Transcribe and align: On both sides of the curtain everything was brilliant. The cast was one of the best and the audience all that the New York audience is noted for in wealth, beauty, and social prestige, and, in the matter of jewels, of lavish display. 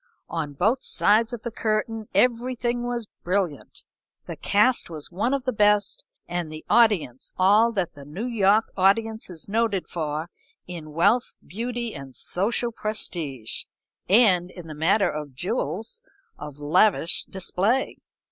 On 0.31 0.53
both 0.53 0.83
sides 0.83 1.31
of 1.31 1.43
the 1.43 1.51
curtain 1.51 2.07
everything 2.15 2.81
was 2.81 3.05
brilliant. 3.23 3.85
The 4.25 4.35
cast 4.35 4.89
was 4.89 5.11
one 5.11 5.31
of 5.31 5.43
the 5.43 5.53
best 5.53 6.03
and 6.27 6.51
the 6.51 6.65
audience 6.71 7.33
all 7.37 7.71
that 7.73 7.93
the 7.93 8.03
New 8.03 8.25
York 8.25 8.65
audience 8.75 9.29
is 9.29 9.47
noted 9.47 9.87
for 9.87 10.31
in 10.65 10.93
wealth, 10.93 11.35
beauty, 11.45 11.93
and 11.93 12.15
social 12.15 12.71
prestige, 12.71 13.65
and, 14.09 14.49
in 14.49 14.65
the 14.65 14.73
matter 14.73 15.07
of 15.11 15.35
jewels, 15.35 16.01
of 16.35 16.57
lavish 16.57 17.23
display. 17.25 17.97